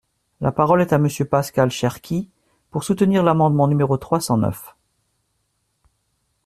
La 0.39 0.51
parole 0.51 0.81
est 0.81 0.93
à 0.93 0.97
Monsieur 0.97 1.25
Pascal 1.25 1.69
Cherki, 1.69 2.27
pour 2.71 2.83
soutenir 2.83 3.21
l’amendement 3.21 3.67
numéro 3.67 3.97
trois 3.97 4.19
cent 4.19 4.35
neuf. 4.37 4.73